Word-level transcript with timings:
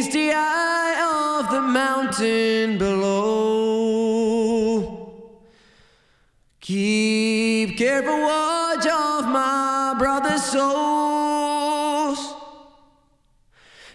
meets 0.00 0.14
the 0.14 0.32
eye 0.34 1.40
of 1.40 1.50
the 1.50 1.60
mountain 1.60 2.78
below. 2.78 3.10
Keep 6.60 7.76
careful 7.76 8.18
watch 8.20 8.86
of 8.86 9.26
my 9.26 9.94
brother's 9.98 10.42
souls. 10.42 12.18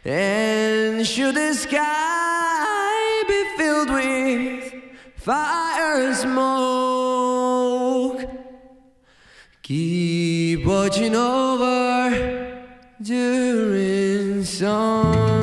And 0.04 1.08
should 1.08 1.34
the 1.36 1.54
sky 1.56 3.24
be 3.28 3.44
filled 3.58 3.90
with 3.90 4.74
fire 5.16 6.02
and 6.06 6.16
smoke, 6.16 7.50
keep 9.64 10.66
watching 10.66 11.16
over 11.16 12.64
Durin's 13.02 14.50
sons. 14.50 15.35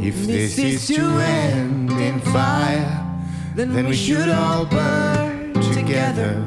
If 0.00 0.26
this 0.26 0.56
is 0.58 0.86
to 0.88 1.00
end 1.00 1.90
in 1.90 2.20
fire, 2.20 3.04
then 3.54 3.86
we 3.86 3.96
should 3.96 4.28
all 4.28 4.64
burn 4.64 5.54
together. 5.72 6.40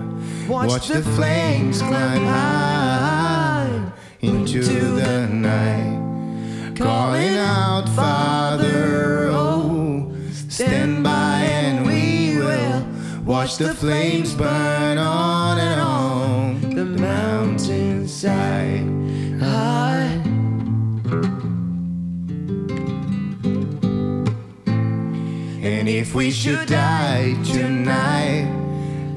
Watch 0.48 0.88
the 0.88 1.02
flames 1.02 1.82
climb 1.82 2.24
high 2.24 3.92
into 4.22 4.64
the 4.64 5.28
night, 5.28 6.76
calling 6.78 7.36
out, 7.36 7.90
Father, 7.90 9.28
oh, 9.32 9.34
oh, 9.34 10.14
stand 10.48 11.04
by 11.04 11.42
and 11.42 11.86
we 11.86 12.38
will 12.38 12.86
watch 13.26 13.58
the 13.58 13.74
flames 13.74 14.34
burn 14.34 14.98
on 14.98 15.60
and 15.60 15.82
on 15.82 16.62
the 16.74 16.86
mountainside. 16.86 19.01
And 25.82 25.90
if 25.90 26.14
we 26.14 26.30
should 26.30 26.68
die 26.68 27.34
tonight, 27.44 28.46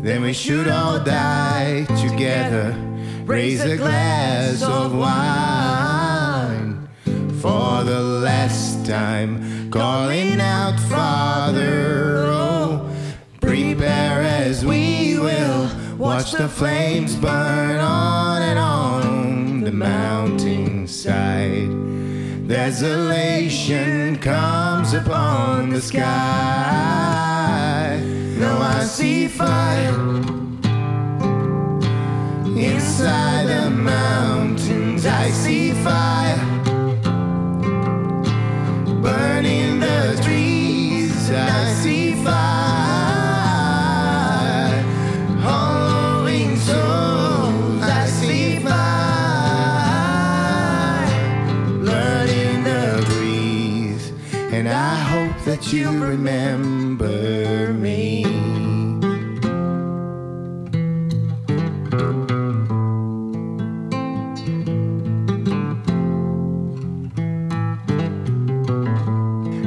then 0.01 0.23
we 0.23 0.33
should 0.33 0.67
all 0.67 0.98
die 0.98 1.84
together. 2.01 2.75
Raise 3.27 3.62
a 3.62 3.77
glass 3.77 4.62
of 4.62 4.97
wine 4.97 6.89
for 7.42 7.85
the 7.85 8.01
last 8.01 8.87
time, 8.87 9.70
calling 9.70 10.41
out, 10.41 10.81
Father, 10.89 12.29
oh, 12.29 12.91
prepare 13.42 14.23
as 14.23 14.65
we 14.65 15.19
will 15.19 15.69
watch 15.98 16.33
the 16.33 16.48
flames 16.48 17.15
burn 17.15 17.79
on 17.79 18.23
Desolation 22.47 24.17
comes 24.19 24.92
upon 24.92 25.70
the 25.70 25.81
sky. 25.81 26.03
Now 28.39 28.59
I 28.61 28.84
see 28.84 29.28
fire 29.28 30.19
inside 32.55 33.34
you 55.74 55.90
remember 55.90 57.73
me. 57.74 58.24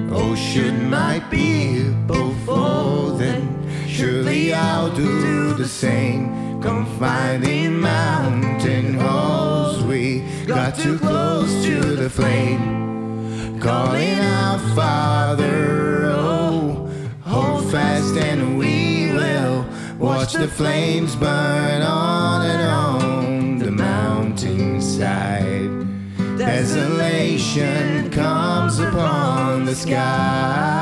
Oh, 0.09 0.33
should 0.35 0.81
my 0.83 1.19
people 1.29 2.33
fall, 2.45 3.11
then 3.11 3.41
surely 3.85 4.53
I'll 4.53 4.89
do 4.95 5.53
the 5.55 5.67
same. 5.67 6.61
Confined 6.61 7.81
mountain 7.81 8.93
halls, 8.93 9.83
we 9.83 10.23
got 10.45 10.73
too 10.75 10.97
close 10.99 11.65
to 11.65 11.81
the 11.97 12.09
flame. 12.09 13.59
Calling 13.59 14.19
out, 14.19 14.61
Father, 14.73 15.66
fast 17.71 18.15
and 18.15 18.57
we 18.57 19.11
will 19.11 19.65
watch 19.97 20.33
the 20.33 20.47
flames 20.47 21.15
burn 21.15 21.81
on 21.81 22.45
and 22.45 22.61
on 22.61 23.57
the 23.59 23.71
mountainside. 23.71 25.69
Desolation 26.37 28.09
comes 28.11 28.79
upon 28.79 29.65
the 29.65 29.75
sky. 29.75 30.76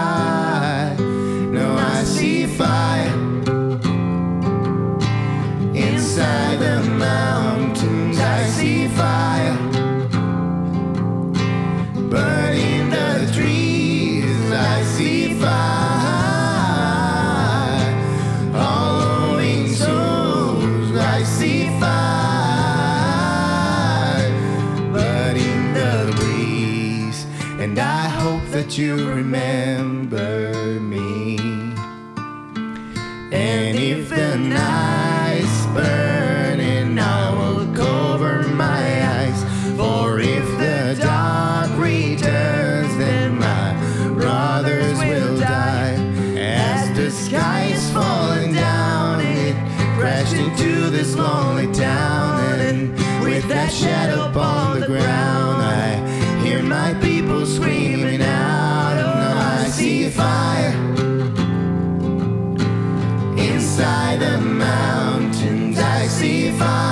that 28.66 28.80
you 28.80 28.96
remember 29.10 30.80
me. 30.80 31.38
And 33.32 33.78
if 33.78 34.10
the 34.10 34.38
night's 34.38 35.66
burning, 35.68 36.98
I 36.98 37.30
will 37.38 37.72
cover 37.76 38.42
my 38.48 39.06
eyes. 39.18 39.44
For 39.78 40.20
if 40.20 40.48
the 40.58 40.98
dark 41.00 41.78
returns, 41.78 42.98
then 42.98 43.38
my 43.38 43.74
brothers 44.16 44.98
will 44.98 45.40
die. 45.40 45.94
As 46.36 46.98
the 46.98 47.12
sky 47.12 47.66
is 47.66 47.88
falling 47.92 48.54
down, 48.54 49.22
it 49.22 49.56
crashed 49.96 50.34
into 50.34 50.90
this 50.90 51.16
lonely 51.16 51.72
town, 51.72 52.60
and 52.62 52.92
with 53.24 53.48
that 53.48 53.72
shadow 53.72 54.28
upon 54.28 54.80
the 54.80 54.88
ground. 54.88 55.35
far 66.58 66.85